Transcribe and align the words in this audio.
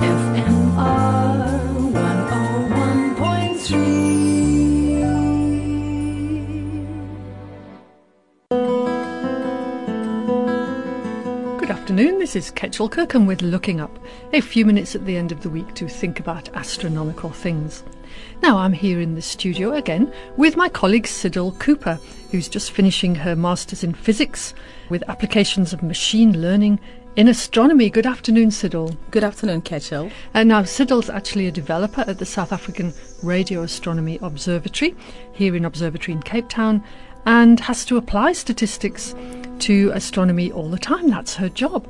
Oh 0.00 0.32
this 12.32 12.46
is 12.46 12.52
Kechil 12.52 12.90
Kirkham 12.90 13.26
with 13.26 13.42
Looking 13.42 13.78
Up, 13.78 13.98
a 14.32 14.40
few 14.40 14.64
minutes 14.64 14.94
at 14.94 15.04
the 15.04 15.18
end 15.18 15.32
of 15.32 15.42
the 15.42 15.50
week 15.50 15.74
to 15.74 15.86
think 15.86 16.18
about 16.18 16.48
astronomical 16.54 17.28
things. 17.28 17.82
Now 18.42 18.56
I'm 18.56 18.72
here 18.72 19.02
in 19.02 19.16
the 19.16 19.20
studio 19.20 19.74
again 19.74 20.10
with 20.38 20.56
my 20.56 20.70
colleague 20.70 21.06
Siddle 21.06 21.58
Cooper, 21.58 22.00
who's 22.30 22.48
just 22.48 22.70
finishing 22.70 23.14
her 23.16 23.36
Masters 23.36 23.84
in 23.84 23.92
Physics 23.92 24.54
with 24.88 25.02
applications 25.08 25.74
of 25.74 25.82
machine 25.82 26.40
learning 26.40 26.80
in 27.16 27.28
astronomy. 27.28 27.90
Good 27.90 28.06
afternoon, 28.06 28.48
Siddle. 28.48 28.96
Good 29.10 29.24
afternoon, 29.24 29.62
Kechil. 29.62 30.10
And 30.32 30.50
uh, 30.50 30.60
now 30.60 30.62
Siddle's 30.64 31.10
actually 31.10 31.46
a 31.46 31.50
developer 31.50 32.02
at 32.06 32.18
the 32.18 32.24
South 32.24 32.52
African 32.52 32.94
Radio 33.22 33.62
Astronomy 33.62 34.18
Observatory 34.22 34.94
here 35.32 35.54
in 35.54 35.64
Observatory 35.64 36.14
in 36.14 36.22
Cape 36.22 36.48
Town 36.48 36.82
and 37.26 37.60
has 37.60 37.84
to 37.84 37.96
apply 37.96 38.32
statistics 38.32 39.14
to 39.60 39.90
astronomy 39.94 40.50
all 40.50 40.70
the 40.70 40.78
time. 40.78 41.08
That's 41.10 41.34
her 41.36 41.48
job. 41.48 41.86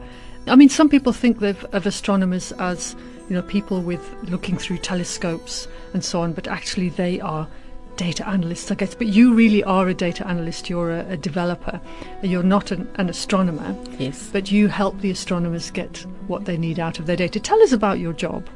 I 0.48 0.56
mean, 0.56 0.68
some 0.68 0.88
people 0.88 1.12
think 1.12 1.40
of, 1.40 1.64
of 1.66 1.86
astronomers 1.86 2.50
as 2.52 2.96
you 3.28 3.36
know 3.36 3.42
people 3.42 3.80
with 3.80 4.14
looking 4.24 4.58
through 4.58 4.78
telescopes 4.78 5.68
and 5.94 6.04
so 6.04 6.20
on, 6.20 6.32
but 6.32 6.48
actually 6.48 6.88
they 6.88 7.20
are 7.20 7.46
data 7.96 8.26
analysts, 8.28 8.70
I 8.70 8.74
guess. 8.74 8.94
But 8.94 9.08
you 9.08 9.34
really 9.34 9.62
are 9.64 9.88
a 9.88 9.94
data 9.94 10.26
analyst. 10.26 10.70
You're 10.70 10.92
a, 10.92 11.10
a 11.10 11.16
developer. 11.16 11.80
You're 12.22 12.42
not 12.42 12.70
an, 12.70 12.88
an, 12.96 13.08
astronomer. 13.08 13.76
Yes. 13.98 14.30
But 14.32 14.50
you 14.50 14.68
help 14.68 15.00
the 15.00 15.10
astronomers 15.10 15.70
get 15.70 16.04
what 16.26 16.44
they 16.44 16.56
need 16.56 16.78
out 16.78 16.98
of 16.98 17.06
their 17.06 17.16
data. 17.16 17.40
Tell 17.40 17.60
us 17.62 17.72
about 17.72 17.98
your 17.98 18.12
job. 18.12 18.48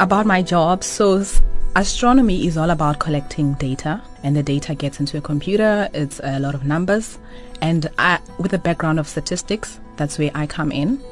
About 0.00 0.26
my 0.26 0.42
job. 0.42 0.84
So, 0.84 1.24
astronomy 1.76 2.46
is 2.46 2.56
all 2.56 2.70
about 2.70 2.98
collecting 2.98 3.54
data, 3.54 4.02
and 4.22 4.36
the 4.36 4.42
data 4.42 4.74
gets 4.74 5.00
into 5.00 5.16
a 5.18 5.20
computer. 5.20 5.88
It's 5.94 6.20
a 6.22 6.38
lot 6.40 6.54
of 6.54 6.64
numbers. 6.64 7.18
And 7.60 7.88
I, 7.98 8.18
with 8.38 8.52
a 8.52 8.58
background 8.58 8.98
of 8.98 9.08
statistics, 9.08 9.80
that's 9.96 10.18
where 10.18 10.30
I 10.34 10.46
come 10.46 10.72
in. 10.72 11.02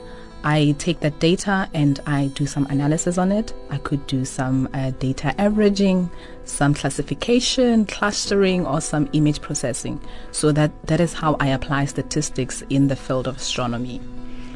I 0.44 0.74
take 0.78 1.00
that 1.00 1.18
data 1.20 1.68
and 1.72 2.00
I 2.06 2.28
do 2.28 2.46
some 2.46 2.66
analysis 2.66 3.18
on 3.18 3.32
it. 3.32 3.52
I 3.70 3.78
could 3.78 4.06
do 4.06 4.24
some 4.24 4.68
uh, 4.74 4.90
data 4.92 5.40
averaging, 5.40 6.10
some 6.44 6.74
classification, 6.74 7.86
clustering, 7.86 8.66
or 8.66 8.80
some 8.80 9.08
image 9.12 9.40
processing. 9.40 10.00
So 10.32 10.52
that, 10.52 10.70
that 10.86 11.00
is 11.00 11.12
how 11.12 11.36
I 11.38 11.48
apply 11.48 11.84
statistics 11.86 12.62
in 12.70 12.88
the 12.88 12.96
field 12.96 13.26
of 13.26 13.36
astronomy. 13.36 14.00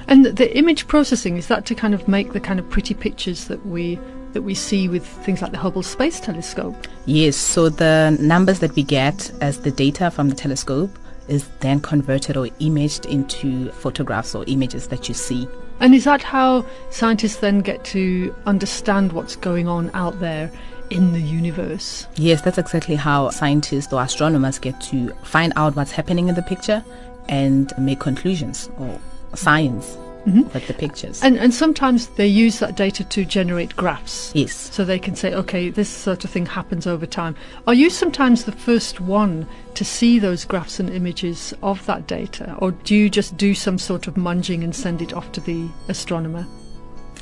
And 0.08 0.24
the 0.24 0.56
image 0.56 0.86
processing 0.86 1.36
is 1.36 1.48
that 1.48 1.66
to 1.66 1.74
kind 1.74 1.94
of 1.94 2.06
make 2.06 2.32
the 2.32 2.40
kind 2.40 2.60
of 2.60 2.68
pretty 2.70 2.94
pictures 2.94 3.46
that 3.46 3.64
we 3.66 3.98
that 4.32 4.42
we 4.42 4.54
see 4.54 4.86
with 4.86 5.06
things 5.06 5.40
like 5.40 5.50
the 5.50 5.56
Hubble 5.56 5.82
Space 5.82 6.20
Telescope. 6.20 6.74
Yes, 7.06 7.36
so 7.36 7.70
the 7.70 8.14
numbers 8.20 8.58
that 8.58 8.74
we 8.74 8.82
get 8.82 9.32
as 9.40 9.60
the 9.60 9.70
data 9.70 10.10
from 10.10 10.28
the 10.28 10.34
telescope 10.34 10.90
is 11.26 11.48
then 11.60 11.80
converted 11.80 12.36
or 12.36 12.48
imaged 12.58 13.06
into 13.06 13.70
photographs 13.72 14.34
or 14.34 14.44
images 14.46 14.88
that 14.88 15.08
you 15.08 15.14
see. 15.14 15.48
And 15.80 15.94
is 15.94 16.04
that 16.04 16.22
how 16.22 16.64
scientists 16.90 17.36
then 17.36 17.60
get 17.60 17.84
to 17.86 18.34
understand 18.46 19.12
what's 19.12 19.36
going 19.36 19.68
on 19.68 19.90
out 19.94 20.20
there 20.20 20.50
in 20.90 21.12
the 21.12 21.20
universe? 21.20 22.06
Yes, 22.16 22.40
that's 22.42 22.58
exactly 22.58 22.94
how 22.94 23.30
scientists 23.30 23.92
or 23.92 24.02
astronomers 24.02 24.58
get 24.58 24.80
to 24.82 25.10
find 25.22 25.52
out 25.56 25.76
what's 25.76 25.92
happening 25.92 26.28
in 26.28 26.34
the 26.34 26.42
picture 26.42 26.84
and 27.28 27.72
make 27.78 28.00
conclusions 28.00 28.70
or 28.78 28.98
science 29.34 29.96
mm-hmm. 30.26 30.42
with 30.52 30.66
the 30.66 30.74
pictures. 30.74 31.22
And, 31.22 31.38
and 31.38 31.54
sometimes 31.54 32.08
they 32.08 32.26
use 32.26 32.58
that 32.58 32.76
data 32.76 33.04
to 33.04 33.24
generate 33.24 33.76
graphs. 33.76 34.32
Yes. 34.34 34.54
So 34.54 34.84
they 34.84 34.98
can 34.98 35.14
say, 35.14 35.34
okay, 35.34 35.70
this 35.70 35.88
sort 35.88 36.24
of 36.24 36.30
thing 36.30 36.46
happens 36.46 36.86
over 36.86 37.06
time. 37.06 37.36
Are 37.66 37.74
you 37.74 37.90
sometimes 37.90 38.44
the 38.44 38.52
first 38.52 39.00
one 39.00 39.46
to 39.74 39.84
see 39.84 40.18
those 40.18 40.44
graphs 40.44 40.80
and 40.80 40.90
images 40.90 41.54
of 41.62 41.84
that 41.86 42.06
data? 42.06 42.56
Or 42.58 42.72
do 42.72 42.94
you 42.94 43.08
just 43.08 43.36
do 43.36 43.54
some 43.54 43.78
sort 43.78 44.06
of 44.06 44.14
munging 44.14 44.64
and 44.64 44.74
send 44.74 45.02
it 45.02 45.12
off 45.12 45.32
to 45.32 45.40
the 45.40 45.68
astronomer? 45.88 46.46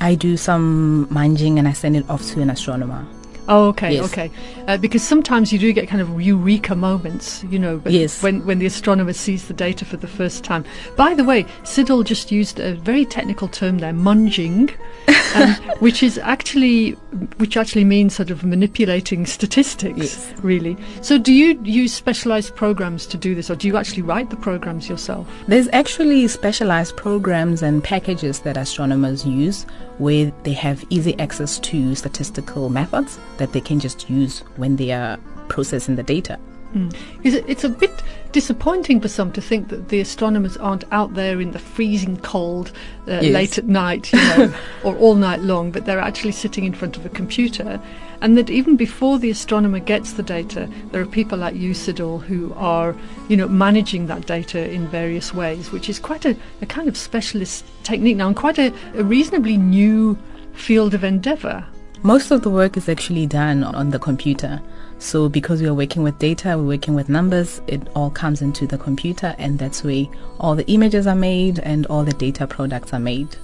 I 0.01 0.15
do 0.15 0.37
some 0.37 1.07
munging 1.11 1.59
and 1.59 1.69
I 1.69 1.73
send 1.73 1.97
it 1.97 2.09
off 2.11 2.27
to 2.33 2.41
an 2.41 2.51
astronomer. 2.51 3.07
Oh, 3.49 3.69
okay, 3.69 3.95
yes. 3.95 4.05
okay. 4.07 4.31
Uh, 4.67 4.77
because 4.77 5.03
sometimes 5.03 5.53
you 5.53 5.59
do 5.59 5.73
get 5.73 5.89
kind 5.89 6.01
of 6.01 6.21
eureka 6.21 6.75
moments, 6.75 7.45
you 7.45 7.59
know, 7.59 7.81
yes. 7.87 8.23
when, 8.23 8.45
when 8.47 8.59
the 8.59 8.67
astronomer 8.67 9.13
sees 9.13 9.49
the 9.49 9.55
data 9.55 9.85
for 9.85 9.97
the 9.97 10.09
first 10.09 10.45
time. 10.45 10.65
By 10.97 11.15
the 11.15 11.25
way, 11.25 11.45
Siddle 11.63 12.05
just 12.05 12.33
used 12.33 12.59
a 12.59 12.75
very 12.75 13.05
technical 13.05 13.49
term 13.49 13.79
there, 13.79 13.93
munging, 13.93 14.73
um, 15.35 15.51
which 15.81 16.03
is 16.03 16.17
actually, 16.19 16.93
which 17.37 17.57
actually 17.57 17.85
means 17.85 18.15
sort 18.15 18.31
of 18.31 18.45
manipulating 18.45 19.27
statistics, 19.27 19.99
yes. 19.99 20.33
really. 20.43 20.77
So 21.03 21.19
do 21.19 21.33
you 21.33 21.61
use 21.63 21.93
specialized 21.93 22.57
programs 22.57 23.07
to 23.07 23.19
do 23.19 23.35
this, 23.35 23.51
or 23.51 23.57
do 23.57 23.69
you 23.69 23.77
actually 23.77 24.03
write 24.03 24.31
the 24.31 24.37
programs 24.37 24.89
yourself? 24.89 25.29
There's 25.49 25.69
actually 25.73 26.29
specialized 26.29 26.97
programs 26.97 27.63
and 27.63 27.85
packages 27.85 28.41
that 28.41 28.57
astronomers 28.57 29.27
use 29.27 29.67
where 29.99 30.33
they 30.43 30.53
have 30.53 30.85
easy 30.91 31.19
access 31.19 31.59
to 31.61 31.95
statistical 31.95 32.69
methods 32.69 33.19
that 33.39 33.53
they 33.53 33.61
can 33.61 33.81
just 33.81 34.09
use 34.09 34.41
when 34.57 34.77
they 34.77 34.93
are 34.93 35.19
processing 35.49 35.97
the 35.97 36.03
data. 36.03 36.39
Mm. 36.75 36.93
It's 37.23 37.63
a 37.63 37.69
bit 37.69 38.03
disappointing 38.33 39.01
for 39.01 39.07
some 39.07 39.31
to 39.33 39.41
think 39.41 39.69
that 39.69 39.91
the 39.91 40.01
astronomers 40.01 40.57
aren't 40.57 40.83
out 40.91 41.15
there 41.15 41.41
in 41.41 41.53
the 41.53 41.59
freezing 41.61 42.17
cold 42.17 42.73
uh, 43.07 43.21
yes. 43.23 43.33
late 43.33 43.59
at 43.59 43.67
night, 43.67 44.13
you 44.13 44.19
know, 44.19 44.55
or 44.85 44.97
all 44.97 45.15
night 45.15 45.41
long, 45.41 45.71
but 45.71 45.87
they're 45.87 46.01
actually 46.01 46.33
sitting 46.33 46.65
in 46.65 46.75
front 46.75 46.97
of 46.97 47.07
a 47.07 47.09
computer. 47.09 47.81
And 48.21 48.37
that 48.37 48.51
even 48.51 48.77
before 48.77 49.19
the 49.19 49.31
astronomer 49.31 49.79
gets 49.79 50.15
the 50.15 50.23
data, 50.23 50.69
there 50.91 51.01
are 51.01 51.07
people 51.07 51.39
like 51.39 51.55
you, 51.55 51.73
Siddle, 51.73 52.23
who 52.23 52.53
are, 52.55 52.97
you 53.29 53.37
know, 53.37 53.47
managing 53.47 54.09
that 54.09 54.27
data 54.27 54.69
in 54.69 54.89
various 54.89 55.33
ways, 55.33 55.71
which 55.71 55.89
is 55.89 56.01
quite 56.01 56.25
a, 56.25 56.37
a 56.61 56.67
kind 56.67 56.89
of 56.89 56.97
specialist 56.97 57.65
technique 57.85 58.17
now 58.17 58.27
and 58.27 58.37
quite 58.37 58.59
a, 58.59 58.75
a 58.95 59.05
reasonably 59.05 59.57
new 59.57 60.19
field 60.55 60.93
of 60.93 61.05
endeavour. 61.05 61.65
Most 62.07 62.31
of 62.31 62.43
the 62.43 62.51
work 62.51 62.77
is 62.77 62.91
actually 62.91 63.27
done 63.27 63.65
on 63.65 63.89
the 63.89 63.99
computer. 63.99 64.61
So 64.99 65.27
because 65.27 65.63
we 65.63 65.69
are 65.69 65.73
working 65.73 66.03
with 66.03 66.19
data, 66.19 66.59
we're 66.59 66.77
working 66.77 66.95
with 66.95 67.09
numbers, 67.09 67.63
it 67.67 67.81
all 67.97 68.11
comes 68.11 68.43
into 68.43 68.67
the 68.67 68.77
computer 68.77 69.35
and 69.39 69.59
that's 69.59 69.83
where 69.83 70.05
all 70.39 70.55
the 70.55 70.67
images 70.67 71.07
are 71.07 71.15
made 71.15 71.61
and 71.61 71.87
all 71.87 72.05
the 72.05 72.13
data 72.13 72.47
products 72.47 72.93
are 72.93 72.99
made. 73.01 73.39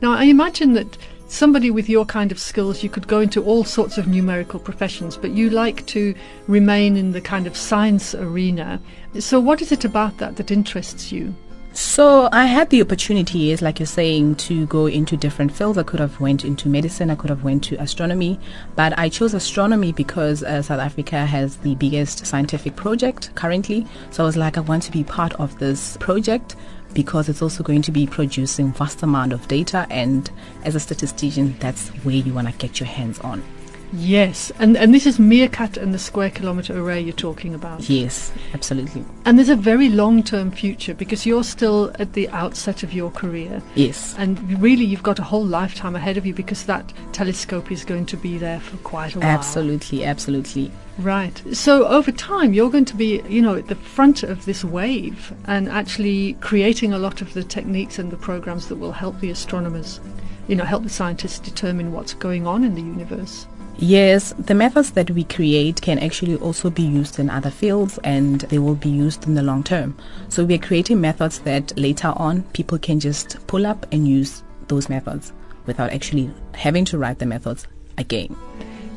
Now 0.00 0.12
I 0.12 0.26
imagine 0.26 0.74
that 0.74 0.98
somebody 1.26 1.72
with 1.72 1.88
your 1.88 2.06
kind 2.06 2.30
of 2.30 2.38
skills, 2.38 2.84
you 2.84 2.90
could 2.90 3.08
go 3.08 3.18
into 3.18 3.42
all 3.42 3.64
sorts 3.64 3.98
of 3.98 4.06
numerical 4.06 4.60
professions, 4.60 5.16
but 5.16 5.32
you 5.32 5.50
like 5.50 5.84
to 5.86 6.14
remain 6.46 6.96
in 6.96 7.10
the 7.10 7.20
kind 7.20 7.48
of 7.48 7.56
science 7.56 8.14
arena. 8.14 8.80
So 9.18 9.40
what 9.40 9.60
is 9.60 9.72
it 9.72 9.84
about 9.84 10.18
that 10.18 10.36
that 10.36 10.52
interests 10.52 11.10
you? 11.10 11.34
So 11.72 12.28
I 12.32 12.46
had 12.46 12.70
the 12.70 12.82
opportunity, 12.82 13.52
as 13.52 13.62
like 13.62 13.78
you're 13.78 13.86
saying, 13.86 14.34
to 14.36 14.66
go 14.66 14.86
into 14.86 15.16
different 15.16 15.52
fields. 15.52 15.78
I 15.78 15.84
could 15.84 16.00
have 16.00 16.20
went 16.20 16.44
into 16.44 16.68
medicine. 16.68 17.10
I 17.10 17.14
could 17.14 17.30
have 17.30 17.44
went 17.44 17.62
to 17.64 17.76
astronomy, 17.76 18.40
but 18.74 18.98
I 18.98 19.08
chose 19.08 19.34
astronomy 19.34 19.92
because 19.92 20.42
uh, 20.42 20.62
South 20.62 20.80
Africa 20.80 21.24
has 21.24 21.58
the 21.58 21.76
biggest 21.76 22.26
scientific 22.26 22.74
project 22.74 23.30
currently. 23.36 23.86
So 24.10 24.24
I 24.24 24.26
was 24.26 24.36
like, 24.36 24.58
I 24.58 24.62
want 24.62 24.82
to 24.84 24.90
be 24.90 25.04
part 25.04 25.32
of 25.34 25.58
this 25.60 25.96
project 25.98 26.56
because 26.92 27.28
it's 27.28 27.40
also 27.40 27.62
going 27.62 27.82
to 27.82 27.92
be 27.92 28.04
producing 28.06 28.72
vast 28.72 29.02
amount 29.04 29.32
of 29.32 29.46
data, 29.46 29.86
and 29.90 30.28
as 30.64 30.74
a 30.74 30.80
statistician, 30.80 31.56
that's 31.60 31.88
where 32.04 32.16
you 32.16 32.34
want 32.34 32.48
to 32.48 32.54
get 32.54 32.80
your 32.80 32.88
hands 32.88 33.20
on. 33.20 33.44
Yes, 33.92 34.52
and 34.58 34.76
and 34.76 34.94
this 34.94 35.06
is 35.06 35.18
MeerKAT 35.18 35.76
and 35.76 35.92
the 35.92 35.98
square 35.98 36.30
kilometre 36.30 36.78
array 36.78 37.00
you're 37.00 37.12
talking 37.12 37.54
about. 37.54 37.88
Yes, 37.88 38.32
absolutely. 38.54 39.04
And 39.24 39.38
there's 39.38 39.48
a 39.48 39.56
very 39.56 39.88
long 39.88 40.22
term 40.22 40.50
future 40.50 40.94
because 40.94 41.26
you're 41.26 41.44
still 41.44 41.90
at 41.98 42.12
the 42.12 42.28
outset 42.28 42.82
of 42.82 42.92
your 42.92 43.10
career. 43.10 43.62
Yes. 43.74 44.14
And 44.18 44.60
really, 44.60 44.84
you've 44.84 45.02
got 45.02 45.18
a 45.18 45.24
whole 45.24 45.44
lifetime 45.44 45.96
ahead 45.96 46.16
of 46.16 46.24
you 46.24 46.34
because 46.34 46.64
that 46.66 46.92
telescope 47.12 47.72
is 47.72 47.84
going 47.84 48.06
to 48.06 48.16
be 48.16 48.38
there 48.38 48.60
for 48.60 48.76
quite 48.78 49.14
a 49.16 49.18
while. 49.18 49.28
Absolutely, 49.28 50.04
absolutely. 50.04 50.70
Right. 50.98 51.42
So 51.52 51.86
over 51.86 52.12
time, 52.12 52.52
you're 52.52 52.70
going 52.70 52.84
to 52.86 52.96
be, 52.96 53.22
you 53.28 53.40
know, 53.40 53.54
at 53.54 53.68
the 53.68 53.74
front 53.74 54.22
of 54.22 54.44
this 54.44 54.64
wave 54.64 55.32
and 55.46 55.68
actually 55.68 56.34
creating 56.34 56.92
a 56.92 56.98
lot 56.98 57.22
of 57.22 57.32
the 57.32 57.42
techniques 57.42 57.98
and 57.98 58.10
the 58.10 58.16
programs 58.16 58.68
that 58.68 58.76
will 58.76 58.92
help 58.92 59.18
the 59.20 59.30
astronomers, 59.30 59.98
you 60.46 60.56
know, 60.56 60.64
help 60.64 60.82
the 60.82 60.90
scientists 60.90 61.38
determine 61.38 61.92
what's 61.92 62.12
going 62.14 62.46
on 62.46 62.64
in 62.64 62.74
the 62.74 62.82
universe. 62.82 63.46
Yes, 63.82 64.34
the 64.38 64.54
methods 64.54 64.90
that 64.90 65.10
we 65.10 65.24
create 65.24 65.80
can 65.80 65.98
actually 66.00 66.36
also 66.36 66.68
be 66.68 66.82
used 66.82 67.18
in 67.18 67.30
other 67.30 67.48
fields 67.48 67.98
and 68.04 68.42
they 68.42 68.58
will 68.58 68.74
be 68.74 68.90
used 68.90 69.26
in 69.26 69.36
the 69.36 69.42
long 69.42 69.62
term. 69.62 69.96
So 70.28 70.44
we 70.44 70.54
are 70.56 70.58
creating 70.58 71.00
methods 71.00 71.38
that 71.40 71.76
later 71.78 72.12
on 72.16 72.42
people 72.52 72.78
can 72.78 73.00
just 73.00 73.38
pull 73.46 73.66
up 73.66 73.86
and 73.90 74.06
use 74.06 74.42
those 74.68 74.90
methods 74.90 75.32
without 75.64 75.92
actually 75.92 76.30
having 76.52 76.84
to 76.86 76.98
write 76.98 77.20
the 77.20 77.26
methods 77.26 77.66
again. 77.96 78.36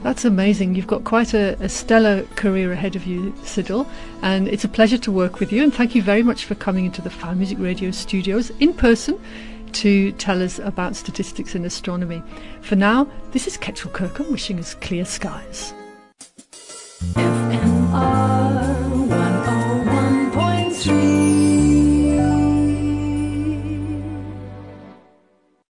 That's 0.03 0.25
amazing. 0.25 0.75
You've 0.75 0.85
got 0.87 1.05
quite 1.05 1.33
a, 1.33 1.55
a, 1.61 1.69
stellar 1.69 2.23
career 2.35 2.73
ahead 2.73 2.97
of 2.97 3.07
you, 3.07 3.31
Sidil, 3.43 3.87
and 4.21 4.49
it's 4.49 4.65
a 4.65 4.67
pleasure 4.67 4.97
to 4.97 5.11
work 5.13 5.39
with 5.39 5.53
you. 5.53 5.63
And 5.63 5.73
thank 5.73 5.95
you 5.95 6.01
very 6.01 6.23
much 6.23 6.43
for 6.43 6.55
coming 6.55 6.83
into 6.83 7.01
the 7.01 7.09
Fine 7.09 7.37
Music 7.37 7.57
Radio 7.57 7.89
studios 7.91 8.49
in 8.59 8.73
person 8.73 9.17
to 9.73 10.11
tell 10.13 10.41
us 10.41 10.59
about 10.59 10.95
statistics 10.95 11.55
in 11.55 11.65
astronomy. 11.65 12.23
For 12.61 12.75
now, 12.75 13.07
this 13.31 13.47
is 13.47 13.57
Kechil 13.57 13.91
Kirkham 13.93 14.31
wishing 14.31 14.59
us 14.59 14.75
clear 14.75 15.05
skies. 15.05 15.73